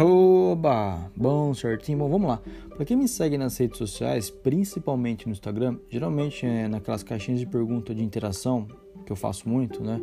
Oba! 0.00 1.10
Bom, 1.14 1.52
certinho. 1.52 1.98
Bom, 1.98 2.08
vamos 2.08 2.26
lá. 2.26 2.40
Para 2.74 2.84
quem 2.86 2.96
me 2.96 3.06
segue 3.06 3.36
nas 3.36 3.58
redes 3.58 3.76
sociais, 3.76 4.30
principalmente 4.30 5.26
no 5.26 5.32
Instagram, 5.32 5.76
geralmente 5.90 6.46
é 6.46 6.66
naquelas 6.66 7.02
caixinhas 7.02 7.40
de 7.40 7.46
pergunta 7.46 7.94
de 7.94 8.02
interação, 8.02 8.66
que 9.04 9.12
eu 9.12 9.16
faço 9.16 9.46
muito, 9.46 9.82
né? 9.82 10.00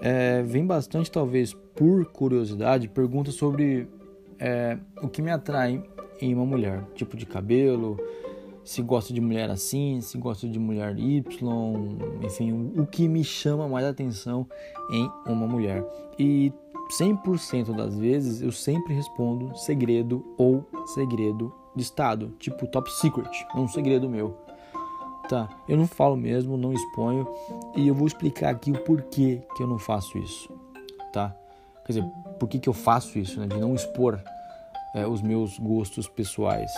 É, 0.00 0.42
vem 0.42 0.66
bastante, 0.66 1.08
talvez 1.08 1.54
por 1.54 2.04
curiosidade, 2.06 2.88
perguntas 2.88 3.34
sobre 3.34 3.86
é, 4.40 4.76
o 5.00 5.08
que 5.08 5.22
me 5.22 5.30
atrai 5.30 5.80
em 6.20 6.34
uma 6.34 6.44
mulher. 6.44 6.82
Tipo 6.96 7.16
de 7.16 7.24
cabelo, 7.24 7.96
se 8.64 8.82
gosta 8.82 9.14
de 9.14 9.20
mulher 9.20 9.48
assim, 9.50 10.00
se 10.00 10.18
gosta 10.18 10.48
de 10.48 10.58
mulher 10.58 10.98
Y, 10.98 11.22
enfim, 12.24 12.72
o 12.76 12.84
que 12.84 13.06
me 13.06 13.22
chama 13.22 13.68
mais 13.68 13.86
atenção 13.86 14.48
em 14.90 15.08
uma 15.26 15.46
mulher. 15.46 15.84
E 16.18 16.52
100% 16.98 17.74
das 17.74 17.94
vezes 17.94 18.42
eu 18.42 18.52
sempre 18.52 18.94
respondo 18.94 19.56
segredo 19.56 20.34
ou 20.36 20.66
segredo 20.86 21.54
de 21.74 21.82
estado, 21.82 22.34
tipo 22.38 22.66
top 22.66 22.90
secret, 22.92 23.30
é 23.54 23.58
um 23.58 23.68
segredo 23.68 24.08
meu. 24.08 24.36
Tá, 25.28 25.48
eu 25.68 25.76
não 25.76 25.86
falo 25.86 26.16
mesmo, 26.16 26.56
não 26.56 26.72
exponho 26.72 27.26
e 27.76 27.88
eu 27.88 27.94
vou 27.94 28.06
explicar 28.06 28.50
aqui 28.50 28.72
o 28.72 28.78
porquê 28.80 29.42
que 29.56 29.62
eu 29.62 29.66
não 29.66 29.78
faço 29.78 30.18
isso, 30.18 30.52
tá? 31.12 31.34
Quer 31.86 31.92
dizer, 31.92 32.10
por 32.38 32.48
que, 32.48 32.58
que 32.58 32.68
eu 32.68 32.72
faço 32.72 33.18
isso, 33.18 33.40
né? 33.40 33.46
De 33.46 33.56
não 33.58 33.74
expor 33.74 34.20
é, 34.94 35.06
os 35.06 35.22
meus 35.22 35.58
gostos 35.58 36.08
pessoais. 36.08 36.70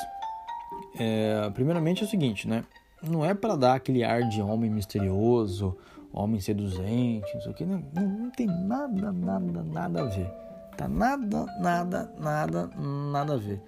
É, 0.99 1.51
primeiramente 1.51 2.03
é 2.03 2.07
o 2.07 2.09
seguinte, 2.09 2.47
né? 2.47 2.65
Não 3.03 3.25
é 3.25 3.35
para 3.35 3.57
dar 3.57 3.75
aquele 3.75 4.05
ar 4.05 4.23
de 4.29 4.41
homem 4.41 4.71
misterioso 4.71 5.77
homem 6.15 6.41
seduzente, 6.41 7.35
não 7.35 7.41
sei 7.41 7.51
o 7.51 7.55
que, 7.55 7.65
não, 7.67 7.83
não 7.93 8.31
tem 8.31 8.47
nada, 8.47 9.13
nada, 9.13 9.63
nada 9.63 10.03
a 10.03 10.05
ver. 10.05 10.31
Tá 10.77 10.89
nada, 10.89 11.47
nada, 11.61 12.13
nada, 12.19 12.71
nada 12.77 13.35
a 13.35 13.37
ver. 13.37 13.61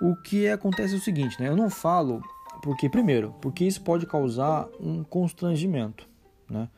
O 0.00 0.14
que 0.16 0.48
acontece 0.48 0.94
é 0.94 0.96
o 0.96 1.00
seguinte, 1.00 1.40
né? 1.40 1.48
Eu 1.48 1.56
não 1.56 1.70
falo 1.70 2.22
porque, 2.62 2.88
primeiro, 2.88 3.34
porque 3.40 3.64
isso 3.64 3.82
pode 3.82 4.06
causar 4.06 4.68
um 4.80 5.02
constrangimento, 5.02 6.08
né? 6.48 6.68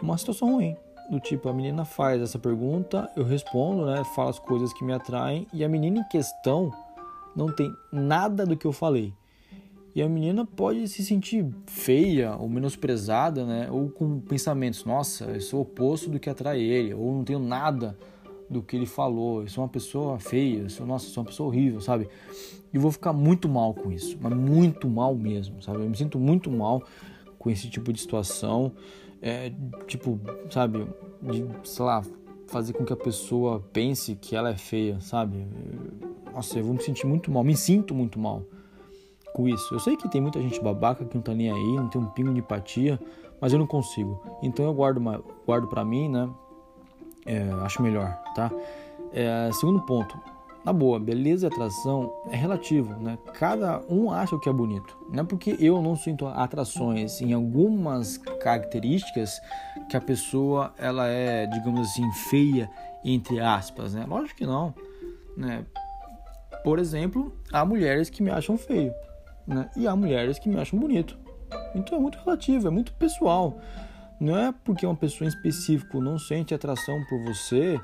Uma 0.00 0.18
situação 0.18 0.52
ruim, 0.52 0.76
do 1.10 1.20
tipo, 1.20 1.48
a 1.48 1.52
menina 1.52 1.84
faz 1.84 2.20
essa 2.20 2.38
pergunta, 2.38 3.10
eu 3.16 3.24
respondo, 3.24 3.86
né? 3.86 4.02
Falo 4.14 4.28
as 4.28 4.38
coisas 4.38 4.72
que 4.72 4.84
me 4.84 4.92
atraem 4.92 5.46
e 5.52 5.64
a 5.64 5.68
menina 5.68 6.00
em 6.00 6.08
questão 6.08 6.72
não 7.34 7.52
tem 7.52 7.72
nada 7.92 8.44
do 8.44 8.56
que 8.56 8.66
eu 8.66 8.72
falei. 8.72 9.12
E 9.94 10.02
a 10.02 10.08
menina 10.08 10.44
pode 10.44 10.88
se 10.88 11.04
sentir 11.04 11.46
feia 11.66 12.34
ou 12.36 12.48
menosprezada, 12.48 13.46
né? 13.46 13.68
Ou 13.70 13.88
com 13.88 14.18
pensamentos, 14.18 14.84
nossa, 14.84 15.26
eu 15.26 15.40
sou 15.40 15.60
oposto 15.60 16.10
do 16.10 16.18
que 16.18 16.28
atrai 16.28 16.60
ele, 16.60 16.92
ou 16.92 17.12
não 17.12 17.22
tenho 17.22 17.38
nada 17.38 17.96
do 18.50 18.60
que 18.60 18.74
ele 18.74 18.86
falou, 18.86 19.42
eu 19.42 19.48
sou 19.48 19.62
uma 19.62 19.70
pessoa 19.70 20.18
feia, 20.18 20.62
eu 20.62 20.68
sou, 20.68 20.84
nossa, 20.84 21.06
eu 21.06 21.10
sou 21.10 21.22
uma 21.22 21.28
pessoa 21.28 21.48
horrível, 21.48 21.80
sabe? 21.80 22.08
E 22.72 22.78
vou 22.78 22.90
ficar 22.90 23.12
muito 23.12 23.48
mal 23.48 23.72
com 23.72 23.92
isso, 23.92 24.18
mas 24.20 24.36
muito 24.36 24.88
mal 24.88 25.14
mesmo, 25.14 25.62
sabe? 25.62 25.78
Eu 25.78 25.88
me 25.88 25.96
sinto 25.96 26.18
muito 26.18 26.50
mal 26.50 26.82
com 27.38 27.48
esse 27.48 27.70
tipo 27.70 27.92
de 27.92 28.00
situação, 28.00 28.72
é, 29.22 29.52
tipo, 29.86 30.18
sabe, 30.50 30.88
de, 31.22 31.46
sei 31.62 31.84
lá, 31.84 32.02
fazer 32.48 32.72
com 32.72 32.84
que 32.84 32.92
a 32.92 32.96
pessoa 32.96 33.64
pense 33.72 34.16
que 34.16 34.34
ela 34.34 34.50
é 34.50 34.56
feia, 34.56 35.00
sabe? 35.00 35.46
Nossa, 36.32 36.58
eu 36.58 36.64
vou 36.64 36.74
me 36.74 36.82
sentir 36.82 37.06
muito 37.06 37.30
mal, 37.30 37.44
me 37.44 37.56
sinto 37.56 37.94
muito 37.94 38.18
mal 38.18 38.42
com 39.34 39.48
isso. 39.48 39.74
Eu 39.74 39.80
sei 39.80 39.96
que 39.96 40.08
tem 40.08 40.20
muita 40.20 40.40
gente 40.40 40.62
babaca 40.62 41.04
que 41.04 41.14
não 41.14 41.22
tá 41.22 41.34
nem 41.34 41.50
aí, 41.50 41.76
não 41.76 41.88
tem 41.88 42.00
um 42.00 42.06
pingo 42.06 42.32
de 42.32 42.38
empatia, 42.38 42.98
mas 43.40 43.52
eu 43.52 43.58
não 43.58 43.66
consigo. 43.66 44.22
Então 44.40 44.64
eu 44.64 44.72
guardo, 44.72 45.02
guardo 45.44 45.66
para 45.66 45.84
mim, 45.84 46.08
né? 46.08 46.30
É, 47.26 47.50
acho 47.62 47.82
melhor, 47.82 48.16
tá? 48.34 48.50
É, 49.12 49.50
segundo 49.52 49.80
ponto, 49.82 50.16
na 50.64 50.72
boa, 50.72 51.00
beleza 51.00 51.46
e 51.46 51.48
atração 51.48 52.14
é 52.30 52.36
relativo, 52.36 52.94
né? 53.00 53.18
Cada 53.34 53.82
um 53.88 54.12
acha 54.12 54.36
o 54.36 54.40
que 54.40 54.48
é 54.48 54.52
bonito. 54.52 54.96
Não 55.10 55.24
é 55.24 55.26
porque 55.26 55.56
eu 55.58 55.82
não 55.82 55.96
sinto 55.96 56.26
atrações 56.26 57.20
em 57.20 57.32
algumas 57.32 58.16
características 58.16 59.40
que 59.90 59.96
a 59.96 60.00
pessoa 60.00 60.72
ela 60.78 61.08
é, 61.08 61.44
digamos 61.46 61.90
assim, 61.90 62.08
feia 62.12 62.70
entre 63.04 63.40
aspas, 63.40 63.94
né? 63.94 64.06
Lógico 64.08 64.38
que 64.38 64.46
não, 64.46 64.72
né? 65.36 65.66
Por 66.62 66.78
exemplo, 66.78 67.36
há 67.52 67.64
mulheres 67.64 68.08
que 68.08 68.22
me 68.22 68.30
acham 68.30 68.56
feio 68.56 68.94
né? 69.46 69.70
E 69.76 69.86
há 69.86 69.94
mulheres 69.94 70.38
que 70.38 70.48
me 70.48 70.58
acham 70.58 70.78
bonito. 70.78 71.18
Então 71.74 71.98
é 71.98 72.00
muito 72.00 72.18
relativo, 72.18 72.68
é 72.68 72.70
muito 72.70 72.92
pessoal. 72.94 73.58
Não 74.20 74.36
é 74.38 74.52
porque 74.64 74.86
uma 74.86 74.96
pessoa 74.96 75.26
em 75.26 75.28
específico 75.28 76.00
não 76.00 76.18
sente 76.18 76.54
atração 76.54 77.04
por 77.08 77.22
você 77.24 77.80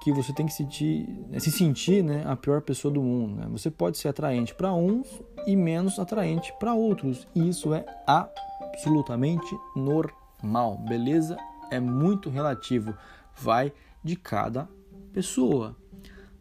que 0.00 0.12
você 0.12 0.32
tem 0.32 0.46
que 0.46 0.52
sentir, 0.54 1.06
se 1.38 1.50
sentir 1.50 2.02
né, 2.02 2.24
a 2.26 2.34
pior 2.34 2.62
pessoa 2.62 2.92
do 2.92 3.02
mundo. 3.02 3.36
Né? 3.36 3.46
Você 3.50 3.70
pode 3.70 3.98
ser 3.98 4.08
atraente 4.08 4.54
para 4.54 4.72
uns 4.72 5.06
e 5.46 5.54
menos 5.54 5.98
atraente 5.98 6.52
para 6.58 6.74
outros. 6.74 7.28
E 7.34 7.48
isso 7.48 7.74
é 7.74 7.84
absolutamente 8.06 9.54
normal, 9.76 10.78
beleza? 10.88 11.36
É 11.70 11.78
muito 11.78 12.30
relativo, 12.30 12.94
vai 13.36 13.72
de 14.02 14.16
cada 14.16 14.68
pessoa. 15.12 15.76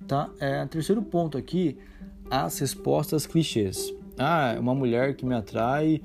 Tá? 0.07 0.29
É, 0.39 0.65
terceiro 0.65 1.01
ponto 1.01 1.37
aqui, 1.37 1.77
as 2.31 2.57
respostas 2.59 3.27
clichês. 3.27 3.93
Ah, 4.19 4.53
é 4.55 4.59
uma 4.59 4.75
mulher 4.75 5.15
que 5.15 5.25
me 5.25 5.33
atrai 5.33 6.01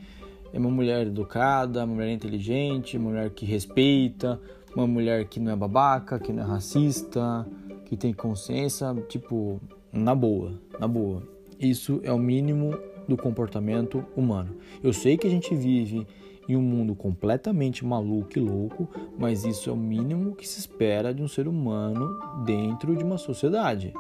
é 0.54 0.58
uma 0.58 0.70
mulher 0.70 1.08
educada, 1.08 1.80
uma 1.80 1.96
mulher 1.96 2.12
inteligente, 2.12 2.96
uma 2.96 3.10
mulher 3.10 3.30
que 3.30 3.44
respeita, 3.44 4.40
uma 4.74 4.86
mulher 4.86 5.24
que 5.24 5.40
não 5.40 5.50
é 5.50 5.56
babaca, 5.56 6.16
que 6.20 6.32
não 6.32 6.44
é 6.44 6.46
racista, 6.46 7.44
que 7.86 7.96
tem 7.96 8.12
consciência, 8.12 8.94
tipo, 9.08 9.60
na 9.92 10.14
boa, 10.14 10.52
na 10.78 10.86
boa. 10.86 11.24
Isso 11.58 12.00
é 12.04 12.12
o 12.12 12.18
mínimo 12.18 12.78
do 13.08 13.16
comportamento 13.16 14.04
humano. 14.16 14.56
Eu 14.80 14.92
sei 14.92 15.16
que 15.16 15.26
a 15.26 15.30
gente 15.30 15.52
vive 15.56 16.06
em 16.48 16.54
um 16.54 16.62
mundo 16.62 16.94
completamente 16.94 17.84
maluco 17.84 18.38
e 18.38 18.40
louco, 18.40 18.88
mas 19.18 19.44
isso 19.44 19.68
é 19.68 19.72
o 19.72 19.76
mínimo 19.76 20.36
que 20.36 20.46
se 20.46 20.60
espera 20.60 21.12
de 21.12 21.20
um 21.20 21.26
ser 21.26 21.48
humano 21.48 22.16
dentro 22.44 22.94
de 22.94 23.02
uma 23.02 23.18
sociedade, 23.18 23.92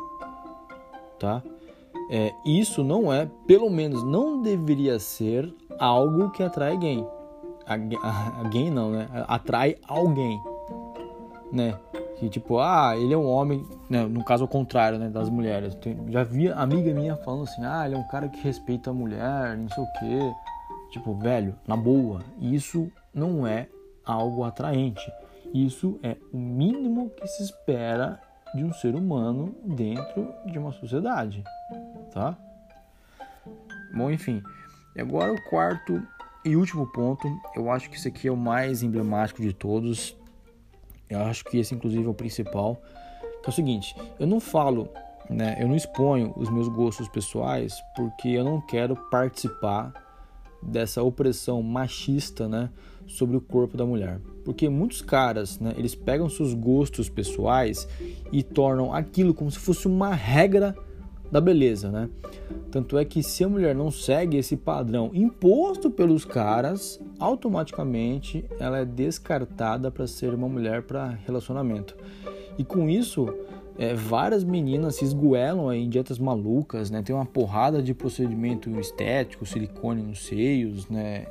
tá? 1.18 1.42
É, 2.10 2.34
isso 2.44 2.84
não 2.84 3.12
é, 3.12 3.28
pelo 3.46 3.70
menos 3.70 4.02
não 4.04 4.42
deveria 4.42 4.98
ser 4.98 5.52
algo 5.78 6.30
que 6.30 6.42
atrai 6.42 6.72
alguém. 6.72 7.06
Alguém 8.38 8.70
não, 8.70 8.90
né? 8.90 9.08
Atrai 9.26 9.76
alguém, 9.88 10.38
né? 11.50 11.78
Que 12.18 12.28
tipo, 12.28 12.58
ah, 12.58 12.94
ele 12.96 13.14
é 13.14 13.16
um 13.16 13.26
homem, 13.26 13.66
né? 13.88 14.04
no 14.04 14.22
caso 14.22 14.44
ao 14.44 14.48
contrário, 14.48 14.98
né? 14.98 15.08
Das 15.08 15.30
mulheres. 15.30 15.76
Já 16.10 16.24
vi 16.24 16.48
amiga 16.50 16.92
minha 16.92 17.16
falando 17.16 17.44
assim, 17.44 17.64
ah, 17.64 17.86
ele 17.86 17.94
é 17.94 17.98
um 17.98 18.06
cara 18.08 18.28
que 18.28 18.40
respeita 18.42 18.90
a 18.90 18.92
mulher, 18.92 19.56
não 19.56 19.68
sei 19.70 19.82
o 19.82 19.92
quê. 19.98 20.34
Tipo, 20.90 21.14
velho, 21.14 21.56
na 21.66 21.76
boa, 21.76 22.20
isso 22.38 22.90
não 23.12 23.46
é 23.46 23.66
algo 24.04 24.44
atraente. 24.44 25.10
Isso 25.52 25.98
é 26.02 26.16
o 26.32 26.36
mínimo 26.36 27.10
que 27.10 27.26
se 27.26 27.42
espera 27.42 28.20
de 28.54 28.62
um 28.62 28.72
ser 28.72 28.94
humano 28.94 29.54
dentro 29.64 30.32
de 30.46 30.58
uma 30.58 30.70
sociedade 30.72 31.42
tá? 32.14 32.38
Bom, 33.94 34.10
enfim. 34.10 34.42
E 34.96 35.00
agora 35.00 35.32
o 35.32 35.42
quarto 35.42 36.00
e 36.44 36.56
último 36.56 36.86
ponto, 36.86 37.28
eu 37.54 37.70
acho 37.70 37.90
que 37.90 37.96
esse 37.96 38.08
aqui 38.08 38.28
é 38.28 38.32
o 38.32 38.36
mais 38.36 38.82
emblemático 38.82 39.42
de 39.42 39.52
todos. 39.52 40.16
Eu 41.10 41.20
acho 41.20 41.44
que 41.44 41.58
esse 41.58 41.74
inclusive 41.74 42.06
é 42.06 42.08
o 42.08 42.14
principal. 42.14 42.80
Que 43.42 43.48
é 43.48 43.50
o 43.50 43.52
seguinte, 43.52 43.94
eu 44.18 44.26
não 44.26 44.40
falo, 44.40 44.88
né, 45.28 45.56
eu 45.60 45.68
não 45.68 45.76
exponho 45.76 46.32
os 46.36 46.48
meus 46.48 46.68
gostos 46.68 47.08
pessoais 47.08 47.74
porque 47.94 48.28
eu 48.28 48.44
não 48.44 48.60
quero 48.60 48.96
participar 49.10 49.92
dessa 50.62 51.02
opressão 51.02 51.62
machista, 51.62 52.48
né, 52.48 52.70
sobre 53.06 53.36
o 53.36 53.40
corpo 53.40 53.76
da 53.76 53.84
mulher. 53.84 54.18
Porque 54.44 54.68
muitos 54.68 55.02
caras, 55.02 55.58
né, 55.58 55.74
eles 55.76 55.94
pegam 55.94 56.28
seus 56.28 56.54
gostos 56.54 57.08
pessoais 57.08 57.86
e 58.32 58.42
tornam 58.42 58.94
aquilo 58.94 59.34
como 59.34 59.50
se 59.50 59.58
fosse 59.58 59.86
uma 59.86 60.14
regra 60.14 60.74
da 61.30 61.40
beleza, 61.40 61.90
né? 61.90 62.08
Tanto 62.70 62.98
é 62.98 63.04
que 63.04 63.22
se 63.22 63.44
a 63.44 63.48
mulher 63.48 63.74
não 63.74 63.90
segue 63.90 64.36
esse 64.36 64.56
padrão 64.56 65.10
imposto 65.14 65.90
pelos 65.90 66.24
caras, 66.24 67.00
automaticamente 67.18 68.44
ela 68.58 68.78
é 68.78 68.84
descartada 68.84 69.90
para 69.90 70.06
ser 70.06 70.34
uma 70.34 70.48
mulher 70.48 70.82
para 70.82 71.18
relacionamento. 71.24 71.96
E 72.58 72.64
com 72.64 72.88
isso, 72.88 73.32
é, 73.78 73.94
várias 73.94 74.44
meninas 74.44 74.96
se 74.96 75.04
esguelam 75.04 75.72
em 75.72 75.88
dietas 75.88 76.18
malucas, 76.18 76.90
né? 76.90 77.02
Tem 77.02 77.14
uma 77.14 77.26
porrada 77.26 77.82
de 77.82 77.94
procedimento 77.94 78.70
estético, 78.78 79.44
silicone 79.44 80.02
nos 80.02 80.26
seios, 80.26 80.88
né? 80.88 81.26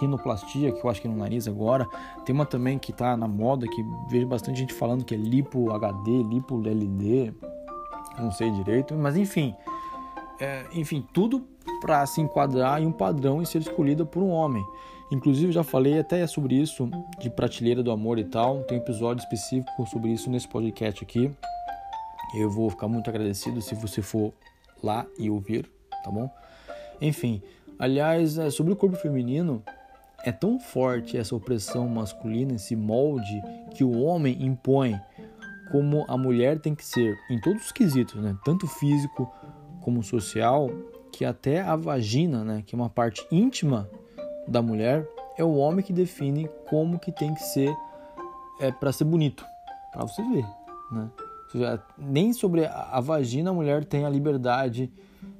Rinoplastia, 0.00 0.72
que 0.72 0.82
eu 0.82 0.88
acho 0.88 1.02
que 1.02 1.06
é 1.06 1.10
no 1.10 1.16
nariz 1.18 1.46
agora. 1.46 1.86
Tem 2.24 2.34
uma 2.34 2.46
também 2.46 2.78
que 2.78 2.92
está 2.92 3.14
na 3.14 3.28
moda, 3.28 3.66
que 3.66 3.84
vejo 4.10 4.26
bastante 4.26 4.60
gente 4.60 4.72
falando 4.72 5.04
que 5.04 5.14
é 5.14 5.18
lipo 5.18 5.70
HD, 5.70 6.22
lipo 6.22 6.58
LD 6.58 7.34
não 8.18 8.30
sei 8.30 8.50
direito, 8.50 8.94
mas 8.94 9.16
enfim, 9.16 9.54
é, 10.40 10.64
enfim, 10.74 11.06
tudo 11.12 11.46
para 11.80 12.04
se 12.06 12.20
enquadrar 12.20 12.82
em 12.82 12.86
um 12.86 12.92
padrão 12.92 13.42
e 13.42 13.46
ser 13.46 13.58
escolhida 13.58 14.04
por 14.04 14.22
um 14.22 14.30
homem. 14.30 14.64
Inclusive, 15.10 15.52
já 15.52 15.62
falei 15.62 15.98
até 15.98 16.26
sobre 16.26 16.54
isso 16.54 16.88
de 17.18 17.28
prateleira 17.28 17.82
do 17.82 17.90
amor 17.90 18.18
e 18.18 18.24
tal. 18.24 18.62
Tem 18.64 18.78
um 18.78 18.80
episódio 18.80 19.22
específico 19.22 19.86
sobre 19.86 20.10
isso 20.10 20.30
nesse 20.30 20.48
podcast 20.48 21.04
aqui. 21.04 21.30
Eu 22.34 22.50
vou 22.50 22.70
ficar 22.70 22.88
muito 22.88 23.10
agradecido 23.10 23.60
se 23.60 23.74
você 23.74 24.00
for 24.00 24.32
lá 24.82 25.04
e 25.18 25.28
ouvir, 25.28 25.70
tá 26.02 26.10
bom? 26.10 26.30
Enfim, 27.00 27.42
aliás, 27.78 28.38
é, 28.38 28.48
sobre 28.48 28.72
o 28.72 28.76
corpo 28.76 28.96
feminino, 28.96 29.62
é 30.24 30.32
tão 30.32 30.58
forte 30.58 31.18
essa 31.18 31.36
opressão 31.36 31.86
masculina, 31.88 32.54
esse 32.54 32.74
molde 32.74 33.42
que 33.74 33.84
o 33.84 34.00
homem 34.02 34.38
impõe 34.40 34.98
como 35.72 36.04
a 36.06 36.18
mulher 36.18 36.60
tem 36.60 36.74
que 36.74 36.84
ser 36.84 37.18
em 37.30 37.40
todos 37.40 37.64
os 37.64 37.72
quesitos, 37.72 38.22
né? 38.22 38.36
Tanto 38.44 38.66
físico 38.66 39.32
como 39.80 40.02
social, 40.02 40.70
que 41.10 41.24
até 41.24 41.62
a 41.62 41.74
vagina, 41.74 42.44
né, 42.44 42.62
que 42.64 42.74
é 42.74 42.78
uma 42.78 42.90
parte 42.90 43.26
íntima 43.32 43.90
da 44.46 44.62
mulher, 44.62 45.08
é 45.36 45.42
o 45.42 45.54
homem 45.54 45.84
que 45.84 45.92
define 45.92 46.48
como 46.68 46.98
que 46.98 47.10
tem 47.10 47.34
que 47.34 47.42
ser 47.42 47.74
é 48.60 48.70
para 48.70 48.92
ser 48.92 49.04
bonito, 49.04 49.44
para 49.92 50.02
você 50.06 50.22
ver, 50.22 50.44
né? 50.92 51.10
seja, 51.50 51.82
nem 51.98 52.32
sobre 52.32 52.64
a 52.66 53.00
vagina 53.00 53.50
a 53.50 53.54
mulher 53.54 53.84
tem 53.84 54.04
a 54.04 54.08
liberdade 54.08 54.90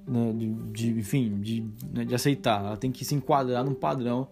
né, 0.06 0.32
de, 0.32 0.52
de, 0.72 0.90
enfim, 0.98 1.40
de, 1.40 1.66
né, 1.92 2.04
de 2.04 2.14
aceitar. 2.14 2.64
Ela 2.64 2.76
tem 2.76 2.90
que 2.90 3.04
se 3.04 3.14
enquadrar 3.14 3.64
num 3.64 3.74
padrão 3.74 4.28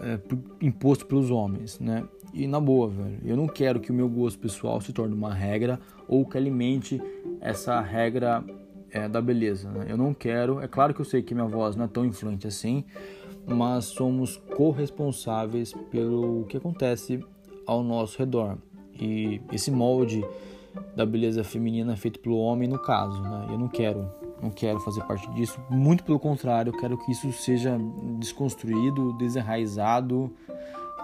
é, 0.00 0.18
imposto 0.60 1.06
pelos 1.06 1.30
homens, 1.30 1.78
né? 1.78 2.04
E 2.32 2.48
na 2.48 2.58
boa, 2.58 2.88
velho, 2.88 3.20
eu 3.24 3.36
não 3.36 3.46
quero 3.46 3.78
que 3.78 3.92
o 3.92 3.94
meu 3.94 4.08
gosto 4.08 4.38
pessoal 4.40 4.80
se 4.80 4.92
torne 4.92 5.14
uma 5.14 5.32
regra 5.32 5.78
ou 6.08 6.26
que 6.26 6.36
alimente 6.36 7.00
essa 7.40 7.80
regra 7.80 8.44
é, 8.90 9.08
da 9.08 9.20
beleza. 9.20 9.70
Né? 9.70 9.86
Eu 9.88 9.96
não 9.96 10.12
quero. 10.12 10.60
É 10.60 10.66
claro 10.66 10.92
que 10.92 11.00
eu 11.00 11.04
sei 11.04 11.22
que 11.22 11.32
minha 11.32 11.46
voz 11.46 11.76
não 11.76 11.84
é 11.84 11.88
tão 11.88 12.04
influente 12.04 12.46
assim, 12.46 12.84
mas 13.46 13.84
somos 13.84 14.36
corresponsáveis 14.56 15.72
pelo 15.90 16.44
que 16.46 16.56
acontece 16.56 17.20
ao 17.66 17.84
nosso 17.84 18.18
redor. 18.18 18.58
E 18.98 19.40
esse 19.52 19.70
molde 19.70 20.24
da 20.96 21.04
beleza 21.06 21.44
feminina 21.44 21.92
é 21.92 21.96
feito 21.96 22.18
pelo 22.18 22.36
homem 22.38 22.68
no 22.68 22.78
caso, 22.78 23.22
né? 23.22 23.46
Eu 23.50 23.58
não 23.58 23.68
quero, 23.68 24.10
não 24.44 24.50
quero 24.50 24.78
fazer 24.80 25.02
parte 25.04 25.28
disso. 25.30 25.58
Muito 25.70 26.04
pelo 26.04 26.20
contrário, 26.20 26.70
eu 26.70 26.78
quero 26.78 26.98
que 26.98 27.10
isso 27.10 27.32
seja 27.32 27.78
desconstruído, 28.18 29.14
desenraizado, 29.14 30.30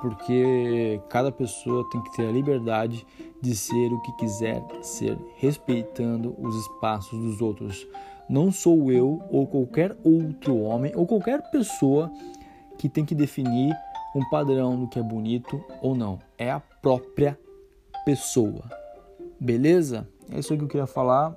porque 0.02 1.00
cada 1.08 1.32
pessoa 1.32 1.88
tem 1.90 2.02
que 2.02 2.12
ter 2.16 2.26
a 2.26 2.30
liberdade 2.30 3.06
de 3.40 3.56
ser 3.56 3.92
o 3.92 4.00
que 4.02 4.12
quiser 4.12 4.62
ser, 4.82 5.18
respeitando 5.36 6.34
os 6.38 6.54
espaços 6.56 7.18
dos 7.18 7.40
outros. 7.40 7.86
Não 8.28 8.52
sou 8.52 8.92
eu 8.92 9.22
ou 9.30 9.46
qualquer 9.46 9.96
outro 10.04 10.60
homem 10.60 10.92
ou 10.94 11.06
qualquer 11.06 11.50
pessoa 11.50 12.10
que 12.78 12.88
tem 12.88 13.04
que 13.04 13.14
definir 13.14 13.74
um 14.14 14.28
padrão 14.28 14.78
do 14.78 14.88
que 14.88 14.98
é 14.98 15.02
bonito 15.02 15.64
ou 15.80 15.94
não. 15.94 16.18
É 16.36 16.50
a 16.50 16.60
própria 16.60 17.38
pessoa. 18.04 18.64
Beleza? 19.38 20.06
É 20.30 20.38
isso 20.38 20.56
que 20.56 20.62
eu 20.62 20.68
queria 20.68 20.86
falar. 20.86 21.36